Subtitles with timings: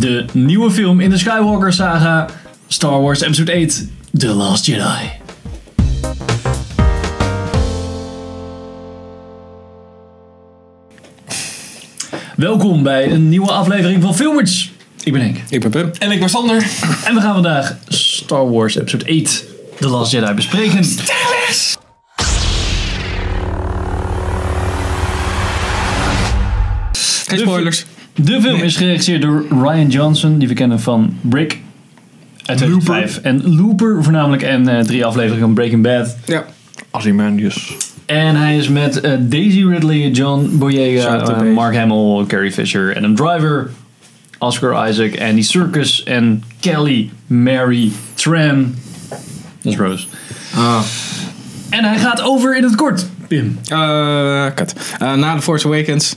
[0.00, 2.26] De nieuwe film in de Skywalker saga,
[2.66, 3.86] Star Wars Episode 8,
[4.18, 5.10] The Last Jedi.
[12.36, 14.72] Welkom bij een nieuwe aflevering van Filmers.
[15.04, 15.38] Ik ben Henk.
[15.48, 15.90] Ik ben Pim.
[15.98, 16.56] En ik ben Sander.
[17.04, 19.44] En we gaan vandaag Star Wars Episode 8,
[19.78, 20.84] The Last Jedi bespreken.
[27.26, 27.84] Geen spoilers.
[28.14, 31.58] De film is geregisseerd door Ryan Johnson, die we kennen van Brick
[32.44, 33.16] uit 2005.
[33.16, 36.16] En Looper voornamelijk en eh, drie afleveringen van Breaking Bad.
[36.24, 36.44] Ja.
[36.90, 37.76] Ozymandias.
[38.06, 41.54] En hij is met eh, Daisy Ridley, John Boyega, eh.
[41.54, 43.70] Mark Hamill, Carrie Fisher, Adam Driver,
[44.38, 48.74] Oscar Isaac, Andy Serkis en Kelly Mary Tran.
[49.62, 50.06] Dat is Rose.
[50.54, 50.82] Ah.
[51.70, 53.58] En hij gaat over in het kort, Pim.
[53.68, 54.74] Eh, kut.
[54.98, 56.16] Eh, na The Force Awakens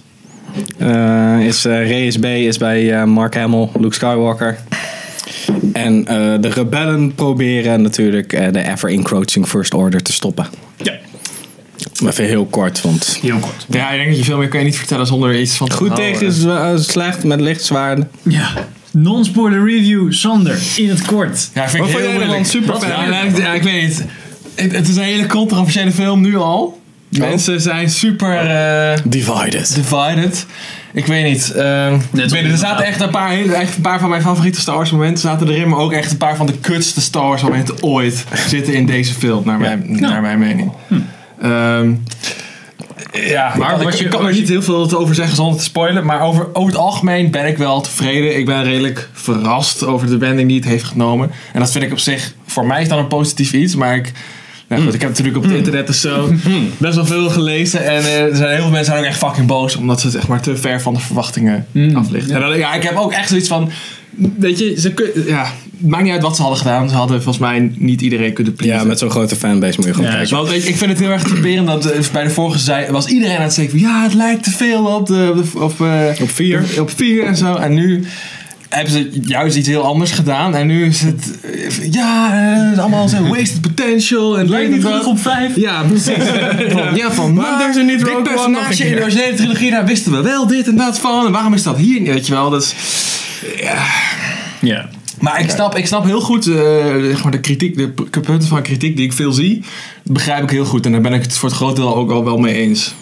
[1.47, 4.57] is eh Reyes B is bij eh, Mark Hamill, Luke Skywalker.
[5.73, 10.47] En eh, de rebellen proberen natuurlijk eh, de ever-encroaching First Order te stoppen.
[10.77, 10.93] Ja,
[12.01, 13.65] Maar even heel kort, want heel kort.
[13.69, 15.75] Ja, ik denk dat je veel meer kan je niet vertellen zonder iets van te
[15.75, 18.09] goed tegen is eh, slecht met lichtzwaarden.
[18.23, 18.49] Ja.
[18.91, 21.49] Non-spoiler review, Sander, in het kort.
[21.53, 22.45] Ja, vind Wat ik heel moeilijk.
[22.45, 22.91] Super Wat fan?
[22.91, 24.05] vind je- Ja, ik- ja, ik weet niet.
[24.55, 26.81] Het, het is een hele controversiële film nu al.
[27.19, 29.75] Mensen zijn super eh, Divided.
[29.75, 30.45] divided.
[30.93, 31.51] Ik weet niet.
[31.51, 34.59] ehm, ik weet niet, er zaten echt een paar, echt een paar van mijn favoriete
[34.59, 35.69] Star Wars momenten zaten erin.
[35.69, 39.13] Maar ook echt een paar van de kutste Star Wars momenten ooit zitten in deze
[39.13, 39.45] film.
[39.45, 40.71] Naar mijn, naar mijn mening.
[41.41, 41.93] Ehm,
[43.13, 45.63] ja, Maar ik, was ik je- kan er niet heel veel over zeggen zonder te
[45.63, 46.05] spoilen.
[46.05, 48.37] Maar over, over het algemeen ben ik wel tevreden.
[48.37, 51.31] Ik ben redelijk verrast over de wending die het heeft genomen.
[51.53, 53.75] En dat vind ik op zich, voor mij is dat een positief iets.
[53.75, 54.11] Maar ik,
[54.73, 56.33] nou goed, ik heb natuurlijk op het internet en zo
[56.77, 57.83] best wel veel gelezen.
[57.85, 59.75] En eh, er zijn heel veel mensen zijn ook echt fucking boos.
[59.75, 62.29] Omdat ze het echt maar te ver van de verwachtingen afligt.
[62.29, 63.69] En dan, ja, ik heb ook echt zoiets van...
[64.39, 65.43] Weet je, ze kun, ja,
[65.79, 66.89] het maakt niet uit wat ze hadden gedaan.
[66.89, 68.79] Ze hadden volgens mij niet iedereen kunnen pleasen.
[68.79, 70.35] Ja, met zo'n grote fanbase moet je gewoon kijken.
[70.35, 73.05] Want ik, ik vind het heel erg typerend dat eh, bij de vorige zei, was
[73.07, 75.81] iedereen aan het zeggen van, ja, het lijkt te veel op de, op, de- op,
[75.81, 76.63] eh, Op vier.
[76.79, 77.55] Op vier en zo.
[77.55, 78.03] En nu
[78.73, 80.55] hebben ze juist iets heel anders gedaan.
[80.55, 84.33] En nu is het, eh, ja, eh, het is allemaal zo wasted potential.
[84.33, 85.55] En het Lijkt niet terug op 5.
[85.55, 86.13] Ja, precies.
[86.73, 90.11] Van, ja, van, maar doen ze niet dit personage in de originele trilogie, daar wisten
[90.11, 91.25] we wel dit en dat van.
[91.25, 92.49] En waarom is dat hier niet, weet je wel.
[92.49, 92.73] Dus,
[94.61, 94.89] Ja.
[95.19, 96.53] maar ik snap, ik snap heel goed eh,
[97.01, 99.63] zeg maar de, kritiek, de punten van kritiek die ik veel zie.
[100.03, 100.85] Begrijp ik heel goed.
[100.85, 102.93] En daar ben ik het voor het groot deel ook al wel mee eens.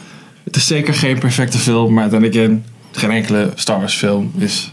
[0.43, 4.71] Het is zeker geen perfecte film, maar dan again, geen enkele Star Wars film is,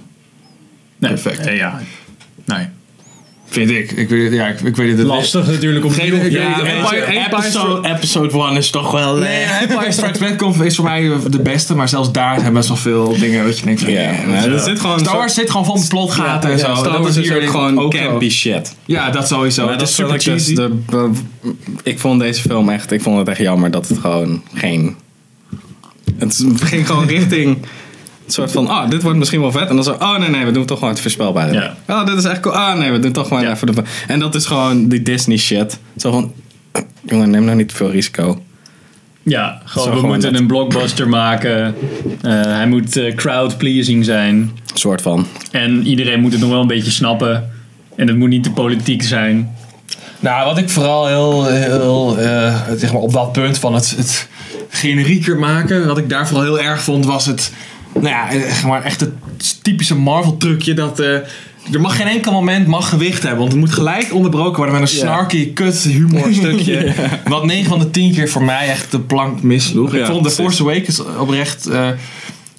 [0.98, 1.46] Nee, Perfect.
[1.46, 1.80] eh, ja.
[2.44, 2.66] Nee.
[3.46, 3.90] vind ik.
[3.92, 6.60] Ik weet, ja, ik, ik weet het Lastig natuurlijk om Geen- ik Ja,
[7.26, 9.16] episode, episode 1 is toch wel...
[9.16, 12.68] Nee, Empire Strikes Back komt- is voor mij de beste, maar zelfs daar zijn best
[12.68, 13.92] wel veel dingen dat je denkt van...
[13.92, 16.74] Ja, ja, er zit gewoon Star zo- Wars zit gewoon vol met plotgaten en zo.
[16.74, 18.74] Star dat Wars is hier ook gewoon ook campy shit.
[18.84, 19.64] Ja, dat sowieso.
[19.66, 20.54] Maar dat is super super cheesy.
[20.54, 21.10] de, de-
[21.82, 24.96] ik vond deze film echt, ik vond het echt jammer dat het gewoon geen.
[26.18, 27.58] Het ging gewoon richting.
[28.28, 29.68] Een soort van, ah, dit wordt misschien wel vet.
[29.68, 31.52] En dan zo, oh nee, nee, we doen toch gewoon het voorspelbare.
[31.52, 31.76] Ja.
[31.88, 32.54] Oh, dit is echt cool.
[32.54, 33.50] Ah nee, we doen toch gewoon Ja.
[33.52, 33.82] even de.
[34.08, 35.78] En dat is gewoon die Disney shit.
[35.96, 36.32] Zo van,
[37.10, 38.42] jongen, neem nou niet te veel risico.
[39.22, 40.40] Ja, gewoon, we gewoon moeten net.
[40.40, 41.74] een blockbuster maken.
[42.22, 44.50] Eh, hij moet eh, crowd-pleasing zijn.
[44.74, 45.26] Soort van.
[45.50, 47.50] En iedereen moet het nog wel een beetje snappen.
[47.96, 49.56] En het moet niet te politiek zijn.
[50.20, 54.28] Nou, wat ik vooral heel, heel eh, zeg maar op dat punt van het, het
[54.68, 57.52] generieker maken, wat ik daar vooral heel erg vond, was het,
[57.92, 58.28] nou ja,
[58.66, 59.12] maar echt het
[59.62, 61.14] typische Marvel trucje dat eh,
[61.72, 64.82] er mag geen enkel moment mag gewicht hebben, want het moet gelijk onderbroken worden met
[64.82, 66.94] een snarky kut humor stukje,
[67.24, 69.94] wat 9 van de 10 keer voor mij echt de plank misloeg.
[69.94, 70.30] ik vond The.
[70.30, 71.68] Force Awakens oprecht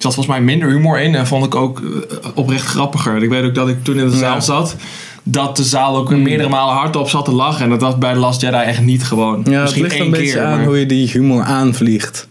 [0.00, 3.22] er zat volgens mij minder humor in en vond ik ook eh, oprecht grappiger.
[3.22, 4.76] Ik weet ook dat ik toen in de zaal zat,
[5.22, 7.64] dat de zaal ook meerdere malen hardop zat te lachen.
[7.64, 9.42] En dat was bij The Last Jedi echt niet gewoon.
[9.44, 10.42] Ja, het Misschien ligt één een beetje keer.
[10.42, 12.28] aan maar- hoe je die humor aanvliegt.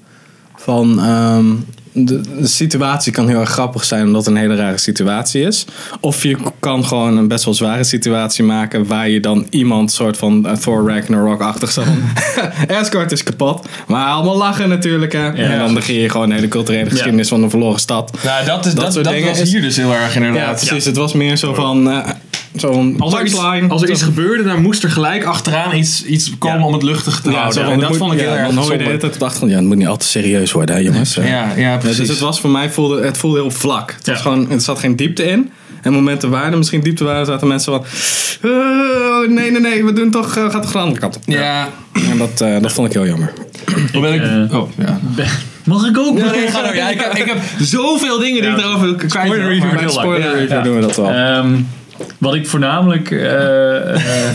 [0.55, 1.45] Van, ehm,
[1.91, 5.65] de, de situatie kan heel erg grappig zijn omdat het een hele rare situatie is.
[5.99, 10.17] Of je kan gewoon een best wel zware situatie maken waar je dan iemand soort
[10.17, 11.83] van eh, Thor Ragnarok-achtig zo.
[12.67, 13.67] Escort is kapot.
[13.87, 15.29] Maar allemaal lachen natuurlijk hè.
[15.33, 18.17] En dan begin je gewoon de hele culturele geschiedenis van een verloren stad.
[18.23, 20.55] Nou, dat, is, Dat dat, was is- hier dus heel erg Ja, inderdaad.
[20.65, 20.85] precies.
[20.85, 21.89] Het was meer zo van...
[21.91, 22.09] eh
[22.59, 23.37] zo'n Als er, iets,
[23.69, 26.65] als er iets gebeurde, dan moest er gelijk achteraan iets, iets komen Ja.
[26.65, 27.63] om het luchtig te Ja, houden.
[27.63, 28.99] en dat moet- vond ik ja, heel erg Dan hoor je de hele somber.
[28.99, 29.51] tijd op de achtergrond.
[29.51, 31.13] Ja, het moet niet al te serieus worden hè jongens.
[31.15, 31.97] Ja, ja, Ja, precies.
[31.97, 33.93] dus het was voor mij voelde, het voelde heel vlak.
[33.97, 35.51] Het, was gewoon, het zat geen diepte in.
[35.81, 37.83] En momenten waar er misschien diepte waren, zaten mensen van...
[38.41, 41.21] "Eh, nee, nee, nee, we doen toch, eh, gaat toch de andere kant op.
[41.25, 41.67] ja,
[42.11, 43.33] En dat, eh, dat vond ik heel jammer.
[43.91, 44.53] ben ik...
[44.53, 44.99] oh, ja.
[45.15, 45.27] Ben,
[45.65, 46.17] Mag ik ook?
[46.17, 46.75] Ja, nee, ga door.
[46.75, 49.11] Ja, ik, heb, ik heb zoveel dingen die ik erover wil kwijt.
[49.11, 50.61] Spoiler wil, review, spoiler review ja.
[50.61, 51.09] doen we dat wel.
[51.09, 51.55] Ehm,
[52.17, 53.11] wat ik voornamelijk.
[53.11, 54.31] eh, eh,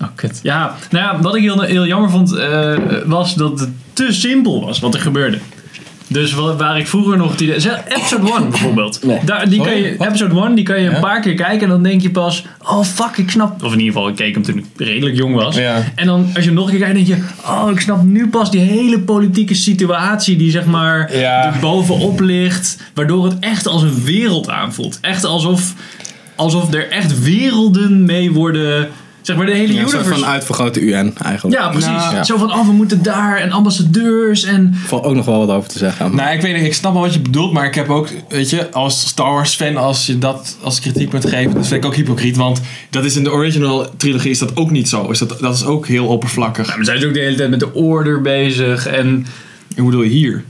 [0.00, 0.40] oh, kut.
[0.42, 4.64] Ja, nou ja, wat ik heel, heel jammer vond, eh, was dat het te simpel
[4.64, 5.38] was wat er gebeurde.
[6.10, 9.00] Dus wat, waar ik vroeger nog zeg, Episode 1 bijvoorbeeld.
[9.26, 10.94] Daar, die kan je, episode 1 die kan je Ja?
[10.94, 12.44] een paar keer kijken en dan denk je pas.
[12.64, 13.62] Oh fuck, ik snap.
[13.62, 15.56] Of in ieder geval, ik keek hem toen ik redelijk jong was.
[15.56, 15.82] Ja.
[15.94, 17.24] En dan als je hem nog een keer kijkt, denk je.
[17.46, 21.54] Oh, ik snap nu pas die hele politieke situatie die zeg maar Ja.
[21.60, 22.78] bovenop ligt.
[22.94, 24.98] Waardoor het echt als een wereld aanvoelt.
[25.00, 25.72] Echt alsof,
[26.38, 28.88] alsof er echt werelden mee worden.
[29.22, 30.08] Zeg maar de hele Ja, universe.
[30.08, 31.56] van uitvergrote UN eigenlijk.
[31.60, 31.88] ja, precies.
[31.88, 32.24] Ja.
[32.24, 34.74] Zo van, oh, we moeten daar en ambassadeurs en...
[34.86, 36.14] valt ook nog wel wat over te zeggen.
[36.14, 38.50] Nou, ik weet niet, ik snap wel wat je bedoelt, maar ik heb ook, weet
[38.50, 41.96] je, als Star Wars fan, als je dat als kritiekpunt geeft, dat vind ik ook
[41.96, 45.10] hypocriet, want dat is in de original trilogie is dat ook niet zo.
[45.10, 46.68] Is dat, dat is ook heel oppervlakkig.
[46.68, 49.26] Ja, maar zijn ze ook de hele tijd met de order bezig en...
[49.76, 50.44] Hoe bedoel je hier?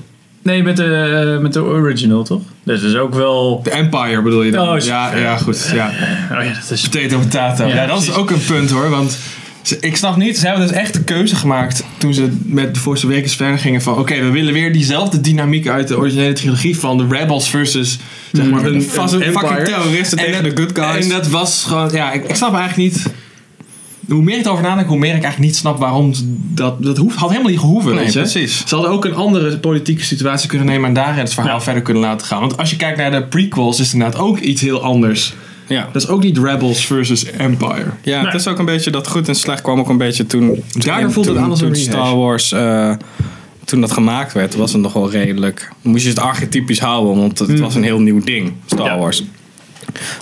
[0.48, 2.40] Nee, met de, met de original, toch?
[2.64, 3.60] Dus dat is ook wel...
[3.62, 4.68] De Empire bedoel je dan?
[4.68, 5.70] Oh, ja, ja, goed.
[5.74, 5.86] Ja.
[6.32, 6.88] Oh ja, dat is...
[6.88, 7.66] Potato, potato.
[7.66, 9.18] Ja, Ja, dat is ook een punt hoor, want
[9.62, 12.80] ze- ik snap niet, ze hebben dus echt de keuze gemaakt toen ze met de
[12.80, 16.78] Force Awakens verder gingen van oké, we willen weer diezelfde dynamiek uit de originele trilogie
[16.78, 17.98] van de Rebels versus
[18.32, 21.04] zeg maar een, Vast een een fucking terroristen En tegen de good guys.
[21.04, 23.06] En dat was gewoon, ja, ik, ik snap eigenlijk niet.
[24.08, 26.12] Hoe meer ik erover nadenk, hoe meer ik eigenlijk niet snap waarom
[26.54, 26.82] dat.
[26.82, 27.94] Dat hoeft, had helemaal niet gehoeven.
[27.94, 28.18] Nee, weet je?
[28.20, 28.62] precies.
[28.66, 31.60] Ze hadden ook een andere politieke situatie kunnen nemen en daarin het verhaal Ja.
[31.60, 32.40] verder kunnen laten gaan.
[32.40, 35.34] Want als je kijkt naar de prequels, is het inderdaad ook iets heel anders.
[35.66, 35.88] ja.
[35.92, 37.84] Dat is ook niet Rebels versus Empire.
[38.02, 38.24] Ja, Nee.
[38.30, 40.62] het is ook een beetje dat goed en slecht kwam ook een beetje toen.
[40.72, 41.76] Daardoor voelt het aan als een.
[41.76, 42.52] Star Wars.
[42.52, 42.92] eh,
[43.64, 45.70] toen dat gemaakt werd, was het nog wel redelijk.
[45.82, 48.98] Moest je het archetypisch houden, want het was een heel nieuw ding, Star Ja.
[48.98, 49.24] Wars.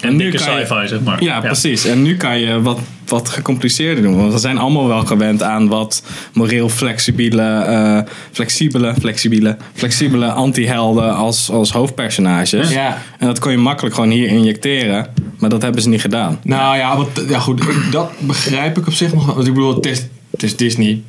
[0.00, 1.22] En nu dikke kan je- sci-fi, zeg maar.
[1.22, 1.84] Ja, precies.
[1.84, 4.16] En nu kan je wat, wat gecompliceerder doen.
[4.16, 6.02] Want we zijn allemaal wel gewend aan wat
[6.32, 7.98] moreel flexibele, eh,
[8.32, 12.70] flexibele, flexibele, flexibele anti-helden als, als hoofdpersonages.
[12.70, 13.02] Ja.
[13.18, 15.06] En dat kon je makkelijk gewoon hier injecteren.
[15.38, 16.38] Maar dat hebben ze niet gedaan.
[16.42, 19.34] Nou ja, wat, ja goed, dat begrijp ik op zich nog wel.
[19.34, 21.02] Want ik bedoel, het is, het is Disney.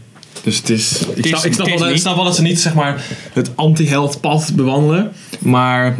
[0.43, 1.01] Dus het is.
[1.15, 3.01] Ik snap, ik, snap wel, dat- ik snap wel dat ze niet zeg maar
[3.33, 5.11] het anti-held pad bewandelen.
[5.39, 5.95] Maar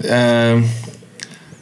[0.00, 0.60] ehm,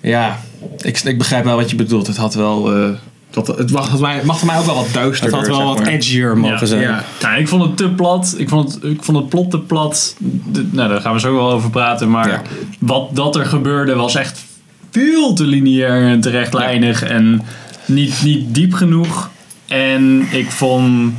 [0.00, 0.40] ja,
[0.82, 2.06] ik, ik begrijp wel wat je bedoelt.
[2.06, 2.74] Het had wel.
[2.76, 2.88] eh,
[3.30, 5.38] dat, het mag, het mij- mag voor mij ook wel wat Het duisterder.
[5.38, 5.86] had wel wat maar.
[5.88, 6.80] edgier mogen Ja, zijn.
[6.80, 7.04] ja.
[7.22, 8.34] Nou, ik vond het te plat.
[8.38, 10.16] Ik vond het, ik vond het plot te plat.
[10.18, 12.10] De- nou, daar gaan we zo wel over praten.
[12.10, 12.42] Maar Ja.
[12.78, 14.44] wat dat er gebeurde was echt
[14.90, 17.02] veel te lineair en te rechtlijnig.
[17.02, 17.42] En
[17.86, 19.30] niet, niet diep genoeg.
[19.66, 21.12] En ik vond...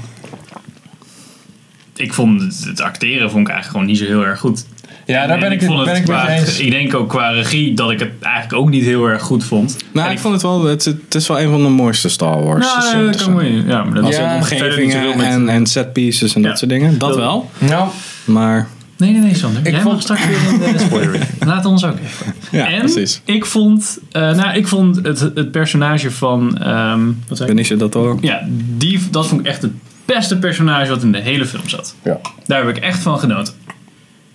[1.95, 4.65] Ik vond het, het acteren vond ik eigenlijk gewoon niet zo heel erg goed.
[5.11, 6.59] Ja, daar En ben ik, vond ben het ik met qua, eens.
[6.59, 9.77] Ik denk ook qua regie dat ik het eigenlijk ook niet heel erg goed vond.
[9.93, 12.65] Nou, ik vond het wel, het, het is wel een van de mooiste Star Wars.
[12.65, 13.45] Nou, Dus, nee, eh, dat kan wel.
[13.45, 16.47] Ja, maar dat Ja, niet omgevingen met- en, en set pieces en Ja.
[16.47, 16.97] dat soort dingen.
[16.97, 17.49] Dat Dat- wel.
[17.57, 17.89] Nou,
[18.25, 18.67] Maar
[18.97, 19.61] Nee, nee, nee, Sander.
[19.65, 20.37] Ik Jij vond- mag straks weer
[20.67, 21.27] in de spoiler.
[21.45, 22.33] Laat ons ook even.
[22.51, 23.21] ja, en precies.
[23.25, 27.55] ik vond, eh, nou, ik vond het, het personage van, ehm wat zei ik?
[27.55, 28.17] Benicio del Toro.
[28.21, 28.41] Ja,
[28.77, 29.71] die, dat vond ik echt het
[30.05, 31.95] beste personage wat in de hele film zat.
[32.03, 32.19] Ja.
[32.45, 33.53] Daar heb ik echt van genoten.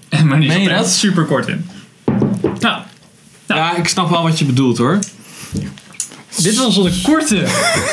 [0.09, 1.67] En maar die Meen zat er echt super kort in.
[2.61, 2.81] Nou,
[3.47, 4.99] ja, ik snap wel wat je bedoelt hoor.
[6.37, 7.45] dit was onze korte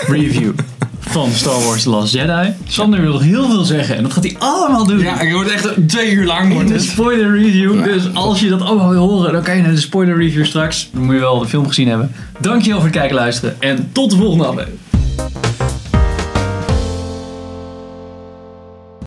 [0.07, 0.51] review
[0.99, 2.53] van Star Wars The Last Jedi.
[2.67, 4.99] Sander wil nog heel veel zeggen en dat gaat hij allemaal doen.
[4.99, 6.47] Ja, ik word echt twee uur lang.
[6.47, 6.83] in Wordt de het.
[6.83, 7.83] spoiler review.
[7.83, 10.89] Dus als je dat allemaal wil horen, dan kan je naar de spoiler review straks.
[10.93, 12.11] Dan moet je wel de film gezien hebben.
[12.39, 13.61] Dankjewel voor het kijken en luisteren.
[13.61, 14.79] En tot de volgende aflevering.